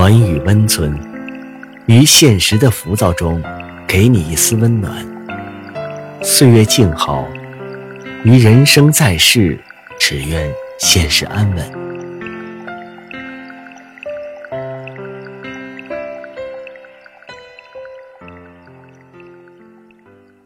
[0.00, 0.98] 暖与温存，
[1.84, 3.38] 于现实的浮躁中，
[3.86, 5.06] 给你一丝温暖。
[6.22, 7.28] 岁月静好，
[8.24, 9.62] 于人生在世，
[9.98, 11.70] 只愿现实安稳。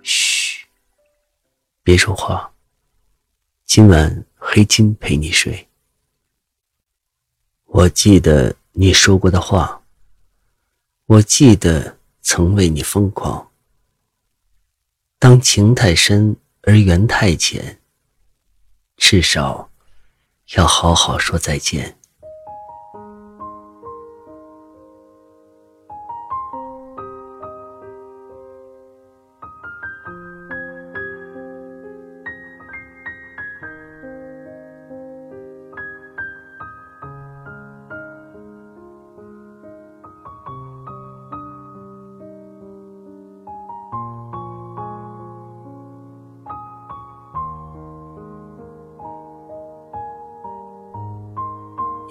[0.03, 0.67] 嘘，
[1.85, 2.51] 别说话。
[3.65, 5.69] 今晚黑金陪你睡。
[7.67, 9.83] 我记得你说过的话，
[11.07, 13.53] 我记得曾为你疯狂。
[15.21, 17.81] 当情太深而缘太浅，
[18.97, 19.71] 至少
[20.57, 21.97] 要好好说再见。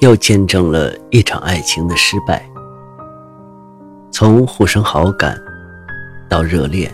[0.03, 2.45] 又见证了一场爱情的失败，
[4.11, 5.41] 从互生好感
[6.27, 6.91] 到热恋，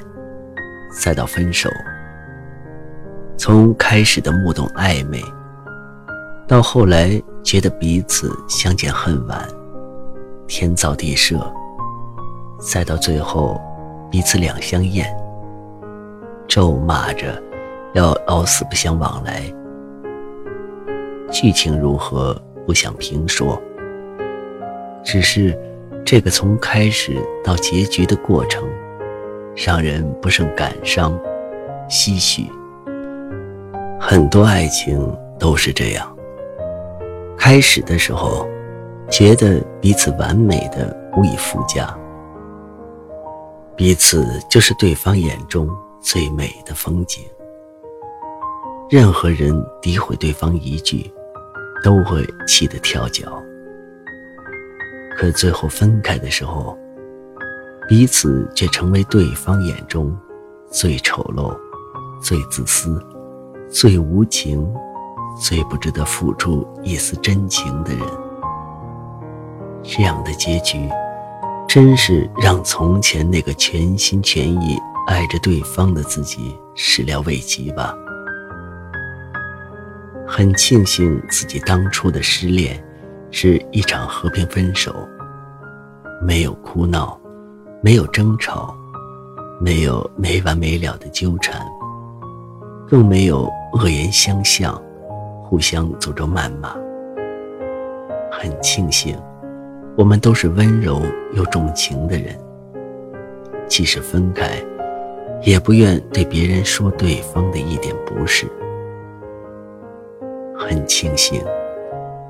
[1.02, 1.68] 再到分手；
[3.36, 5.20] 从开始的目动暧昧，
[6.48, 9.44] 到后来觉得彼此相见恨晚，
[10.46, 11.40] 天造地设；
[12.60, 13.60] 再到最后
[14.12, 15.12] 彼此两相厌，
[16.48, 17.42] 咒骂着
[17.96, 19.42] 要老死不相往来。
[21.32, 22.40] 剧情如何？
[22.70, 23.60] 不想评说，
[25.04, 25.58] 只是
[26.06, 28.64] 这个从开始到结局的过程，
[29.56, 31.20] 让人不胜感伤、
[31.90, 32.46] 唏嘘。
[34.00, 36.16] 很多爱情都是这样，
[37.40, 38.48] 开始的时候
[39.10, 41.92] 觉得彼此完美的无以复加，
[43.76, 45.68] 彼此就是对方眼中
[46.00, 47.24] 最美的风景。
[48.92, 51.12] 任何人诋毁对方一句。
[51.84, 53.42] 都会气得跳脚，
[55.18, 56.78] 可最后分开的时候，
[57.88, 60.16] 彼此却成为对方眼中
[60.70, 61.58] 最丑陋、
[62.22, 63.02] 最自私、
[63.70, 64.68] 最无情、
[65.40, 68.02] 最不值得付出一丝真情的人。
[69.82, 70.90] 这样的结局，
[71.68, 77.96] 真是让从前那个全心全意爱着对方的自己始料未及吧。
[80.32, 82.80] 很庆幸自己当初的失恋，
[83.32, 84.96] 是一场和平分手，
[86.22, 87.20] 没有哭闹，
[87.82, 88.78] 没有争吵，
[89.60, 91.66] 没有没完没了的纠缠，
[92.88, 94.80] 更没有恶言相向，
[95.44, 96.76] 互相诅咒谩骂。
[98.32, 99.20] 很庆幸，
[99.98, 101.02] 我们都是温柔
[101.34, 102.38] 又重情的人，
[103.68, 104.64] 即使分开，
[105.42, 108.46] 也不愿对别人说对方的一点不是。
[110.70, 111.44] 很庆幸，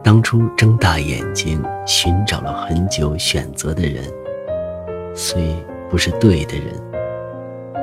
[0.01, 4.05] 当初睁大眼睛寻找了很久选择的人，
[5.13, 5.53] 虽
[5.89, 6.73] 不是对的人，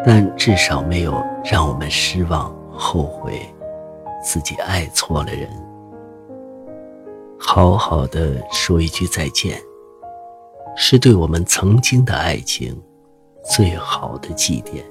[0.03, 3.39] 但至少没有让我们失望后悔，
[4.25, 5.47] 自己爱错了人。
[7.39, 9.61] 好好的说一句再见，
[10.75, 12.75] 是对我们曾经的爱情
[13.45, 14.83] 最好的祭奠。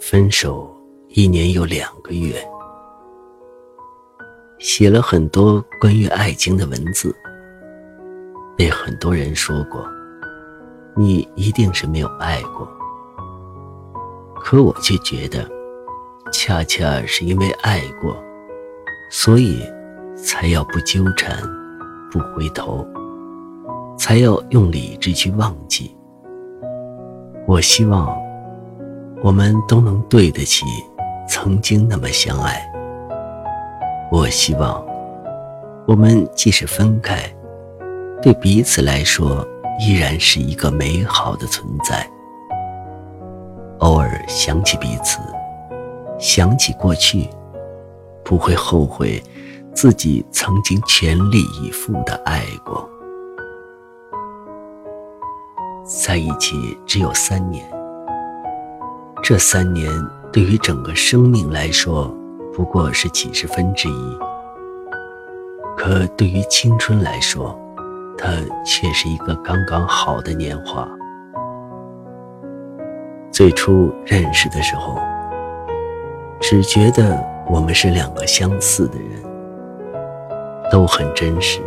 [0.00, 0.68] 分手
[1.10, 2.44] 一年又两个月。
[4.60, 7.16] 写了很多关于爱情的文字，
[8.58, 9.88] 被很多人说过，
[10.94, 12.68] 你一定是没有爱过。
[14.38, 15.48] 可我却觉得，
[16.30, 18.14] 恰恰是因为爱过，
[19.10, 19.62] 所以
[20.14, 21.34] 才要不纠缠，
[22.10, 22.86] 不回头，
[23.96, 25.96] 才要用理智去忘记。
[27.46, 28.14] 我希望，
[29.22, 30.66] 我们都能对得起
[31.26, 32.69] 曾经那么相爱。
[34.12, 34.84] 我希望，
[35.86, 37.16] 我们即使分开，
[38.20, 39.46] 对彼此来说
[39.78, 42.04] 依然是一个美好的存在。
[43.78, 45.20] 偶尔想起彼此，
[46.18, 47.30] 想起过去，
[48.24, 49.22] 不会后悔
[49.72, 52.90] 自己曾经全力以赴的爱过。
[55.84, 57.64] 在一起只有三年，
[59.22, 59.88] 这三年
[60.32, 62.12] 对于整个生命来说。
[62.52, 64.18] 不过是几十分之一，
[65.76, 67.58] 可对于青春来说，
[68.18, 68.28] 它
[68.64, 70.86] 却是一个刚刚好的年华。
[73.30, 74.98] 最初认识的时候，
[76.40, 79.22] 只觉得我们是两个相似的人，
[80.70, 81.60] 都很真实，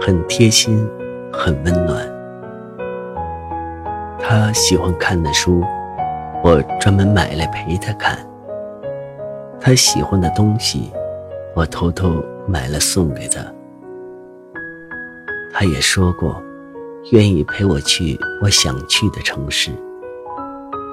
[0.00, 0.88] 很贴心，
[1.32, 2.06] 很温暖。
[4.20, 5.62] 他喜欢看的书，
[6.42, 8.27] 我专门买来陪他看。
[9.60, 10.90] 他喜欢的东西，
[11.54, 13.40] 我偷偷买了送给他。
[15.52, 16.42] 他也说过，
[17.12, 19.70] 愿意陪我去我想去的城市，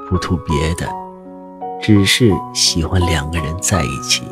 [0.10, 0.88] 不图别的，
[1.82, 4.24] 只是喜欢两个人在一起。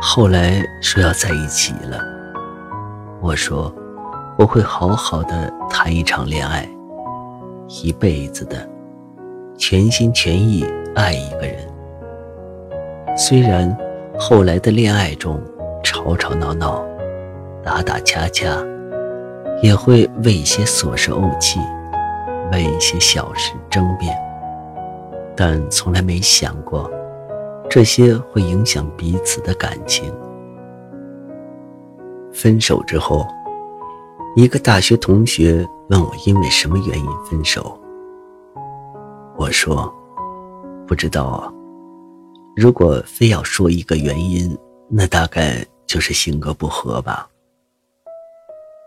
[0.00, 1.98] 后来说要在一起了，
[3.20, 3.74] 我说。
[4.36, 6.68] 我会好好的谈一场恋爱，
[7.68, 8.68] 一辈子的，
[9.56, 10.66] 全心全意
[10.96, 11.72] 爱一个人。
[13.16, 13.76] 虽然
[14.18, 15.40] 后来的恋爱中
[15.82, 16.84] 吵吵闹闹、
[17.62, 18.48] 打打掐掐，
[19.62, 21.60] 也会为一些琐事怄气，
[22.50, 24.12] 为一些小事争辩，
[25.36, 26.90] 但从来没想过
[27.70, 30.12] 这些会影响彼此的感情。
[32.32, 33.26] 分手之后。
[34.36, 37.78] 一个大学同学问我因为什么原因分手，
[39.36, 39.88] 我说
[40.88, 41.53] 不知道啊。
[42.56, 44.56] 如果非要说一个原因，
[44.88, 47.28] 那大概就是性格不合吧。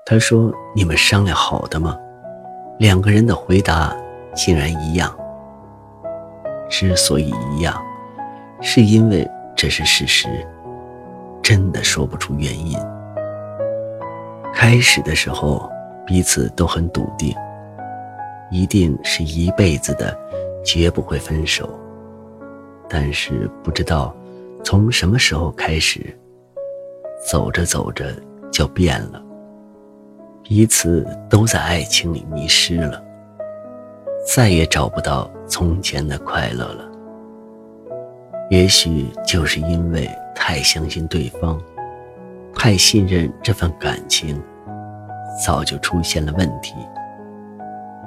[0.06, 1.98] 他说：“你们商量好的吗？”
[2.80, 3.94] 两个人的回答
[4.34, 5.14] 竟然一样。
[6.70, 7.84] 之所以一样，
[8.62, 10.30] 是因为这是事实，
[11.44, 12.80] 真的说不出原因。
[14.54, 15.70] 开始的时候，
[16.06, 17.36] 彼此都很笃定，
[18.50, 20.18] 一定是一辈子的，
[20.64, 21.70] 绝不会分手。
[22.90, 24.16] 但是不知道
[24.64, 26.18] 从什么时候开始，
[27.30, 28.14] 走着走着
[28.52, 29.22] 就变了，
[30.44, 33.04] 彼此都在爱情里迷失了，
[34.34, 36.90] 再也找不到从前的快乐了。
[38.50, 41.62] 也许就是因为太相信对方。
[42.60, 44.42] 太信任这份感情，
[45.46, 46.74] 早就出现了问题。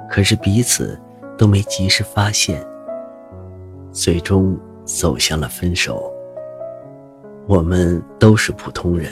[0.09, 0.99] 可是彼此
[1.37, 2.61] 都没及时发现，
[3.93, 4.59] 最终
[4.99, 6.11] 走向了分手。
[7.47, 9.11] 我们都是普通人，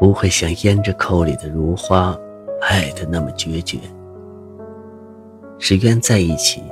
[0.00, 2.16] 不会像胭脂扣里的如花，
[2.62, 3.78] 爱的那么决绝。
[5.58, 6.62] 只愿在一起，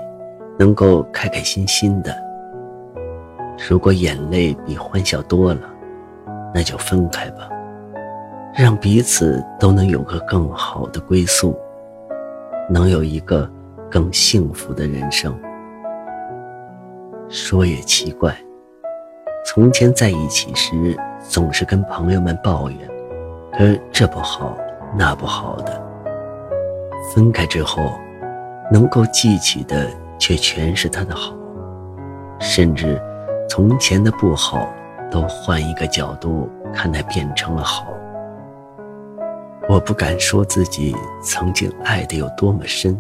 [0.59, 2.15] 能够开开心心的。
[3.69, 5.61] 如果眼泪比欢笑多了，
[6.53, 7.49] 那就分开吧，
[8.55, 11.57] 让彼此都能有个更好的归宿，
[12.69, 13.49] 能有一个
[13.89, 15.35] 更幸福的人生。
[17.33, 18.37] 说也奇怪，
[19.45, 22.79] 从前在一起时总是跟朋友们抱怨，
[23.53, 24.55] 呃，这不好
[24.97, 25.83] 那不好的。
[27.15, 27.93] 分开之后，
[28.71, 29.89] 能够记起的
[30.19, 31.35] 却全是他的好，
[32.39, 33.01] 甚至
[33.49, 34.69] 从前的不好。
[35.11, 37.85] 都换一个角度看待，变成了好。
[39.69, 42.99] 我不敢说自己曾经爱的有多么深，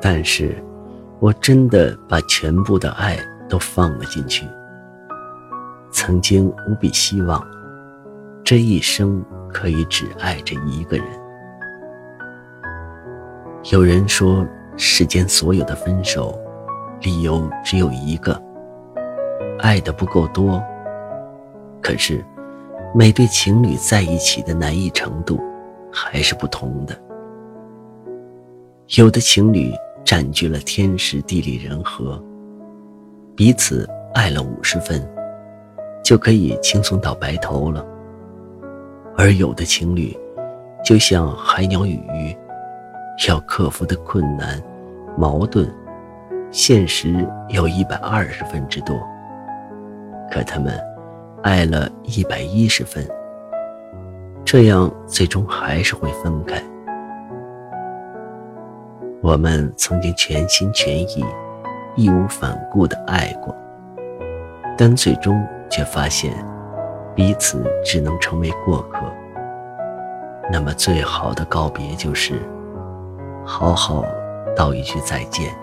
[0.00, 0.56] 但是，
[1.22, 3.16] 我真的把全部的爱
[3.48, 4.44] 都放了进去。
[5.92, 7.40] 曾经无比希望，
[8.42, 11.06] 这一生可以只爱这一个人。
[13.70, 14.44] 有人说，
[14.76, 16.36] 世间所有的分手，
[17.02, 18.36] 理由只有一个。
[19.60, 20.60] 爱的不够多，
[21.80, 22.24] 可是
[22.92, 25.40] 每对情侣在一起的难易程度
[25.92, 27.00] 还是不同的。
[28.96, 29.72] 有的情侣
[30.12, 32.22] 占据了天时地利人和，
[33.34, 35.02] 彼此爱了五十分，
[36.04, 37.82] 就可以轻松到白头了；
[39.16, 40.14] 而有的情侣
[40.84, 42.36] 就像海鸟与鱼，
[43.26, 44.62] 要克服的困难、
[45.16, 45.66] 矛盾、
[46.50, 48.94] 现实有一百二十分之多。
[50.30, 50.78] 可他们
[51.42, 53.02] 爱了一百一十分，
[54.44, 56.62] 这样最终还是会分开。
[59.22, 61.24] 我们曾经全心全意、
[61.94, 63.54] 义无反顾的爱过，
[64.76, 66.34] 但最终却发现
[67.14, 68.98] 彼此只能成为过客。
[70.50, 72.34] 那么，最好的告别就是
[73.46, 74.04] 好好
[74.56, 75.54] 道一句再见，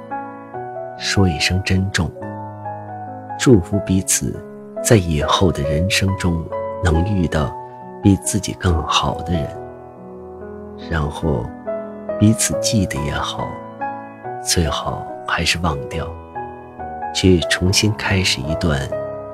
[0.98, 2.10] 说一声珍重，
[3.38, 4.34] 祝福彼此。
[4.82, 6.42] 在以后的人生中，
[6.82, 7.54] 能遇到
[8.02, 9.46] 比自己更好的人，
[10.90, 11.46] 然后
[12.20, 13.48] 彼此记得也好，
[14.44, 16.06] 最好还是忘掉，
[17.16, 18.78] 去重新开始一段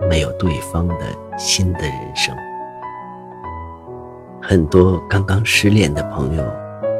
[0.08, 0.96] 没有对方的
[1.36, 2.36] 新的人生。
[4.42, 6.44] 很多刚刚失恋的朋友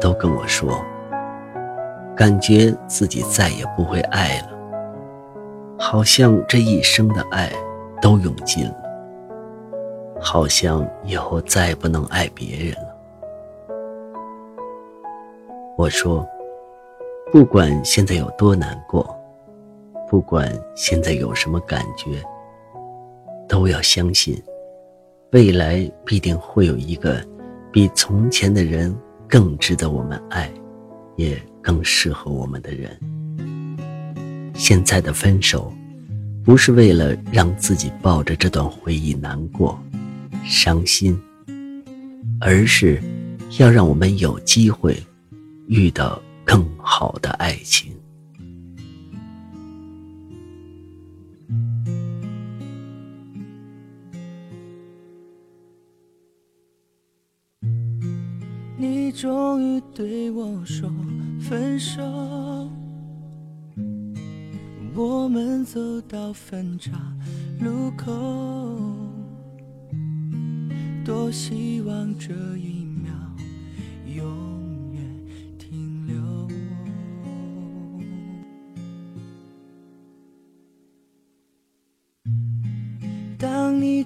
[0.00, 0.84] 都跟我说，
[2.16, 4.48] 感觉自己再也不会爱了，
[5.78, 7.50] 好像这一生的爱。
[8.02, 8.74] 都用尽了，
[10.20, 12.85] 好像以后再也不能爱别人了。
[15.78, 16.26] 我说，
[17.30, 19.14] 不管现在有多难过，
[20.08, 22.22] 不管现在有什么感觉，
[23.46, 24.42] 都要相信，
[25.32, 27.22] 未来必定会有一个
[27.70, 28.96] 比从前的人
[29.28, 30.50] 更值得我们爱，
[31.16, 32.98] 也更适合我们的人。
[34.54, 35.70] 现在的分手，
[36.42, 39.78] 不是为了让自己抱着这段回忆难过、
[40.42, 41.20] 伤心，
[42.40, 42.98] 而是
[43.58, 44.96] 要让我们有机会
[45.68, 47.92] 遇到更好的爱情。
[58.78, 60.88] 你终于对我说
[61.40, 62.02] 分手。
[64.94, 66.92] 我们走到分岔
[67.60, 68.12] 路口，
[71.04, 72.85] 多希望这一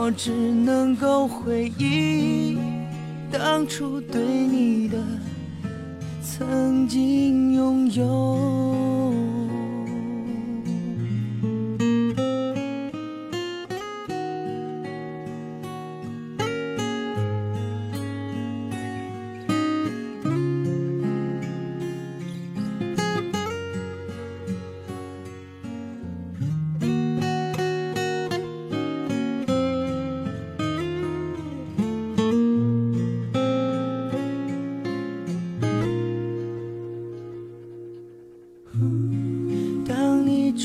[0.00, 2.56] 我只能够回忆
[3.32, 4.87] 当初对你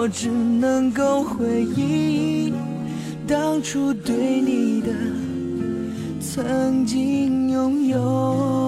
[0.00, 2.54] 我只能够回忆
[3.26, 4.92] 当初对你的
[6.20, 8.67] 曾经拥有。